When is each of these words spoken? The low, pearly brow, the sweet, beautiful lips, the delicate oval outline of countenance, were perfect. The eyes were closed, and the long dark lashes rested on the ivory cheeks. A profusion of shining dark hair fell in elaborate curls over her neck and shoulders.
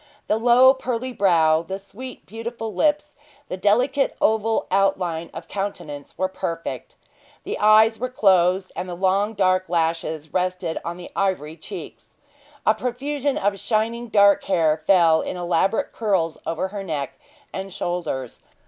The 0.25 0.39
low, 0.39 0.73
pearly 0.73 1.13
brow, 1.13 1.61
the 1.61 1.77
sweet, 1.77 2.25
beautiful 2.25 2.73
lips, 2.73 3.13
the 3.49 3.55
delicate 3.55 4.17
oval 4.19 4.65
outline 4.71 5.29
of 5.31 5.47
countenance, 5.47 6.17
were 6.17 6.27
perfect. 6.27 6.95
The 7.43 7.59
eyes 7.59 7.99
were 7.99 8.09
closed, 8.09 8.71
and 8.75 8.89
the 8.89 8.95
long 8.95 9.35
dark 9.35 9.69
lashes 9.69 10.33
rested 10.33 10.79
on 10.83 10.97
the 10.97 11.11
ivory 11.15 11.55
cheeks. 11.55 12.17
A 12.65 12.73
profusion 12.73 13.37
of 13.37 13.59
shining 13.59 14.07
dark 14.07 14.45
hair 14.45 14.81
fell 14.87 15.21
in 15.21 15.37
elaborate 15.37 15.91
curls 15.91 16.39
over 16.47 16.69
her 16.69 16.81
neck 16.83 17.13
and 17.53 17.71
shoulders. 17.71 18.39